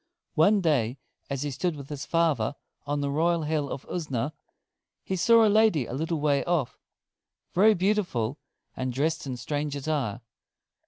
[0.33, 0.97] One day
[1.29, 2.55] as he stood with his father
[2.87, 4.33] on the royal Hill of Usna,
[5.03, 6.79] he saw a lady a little way off,
[7.53, 8.39] very beautiful,
[8.75, 10.21] and dressed in strange attire.